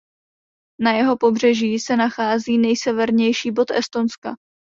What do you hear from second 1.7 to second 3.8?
se nachází nejsevernější bod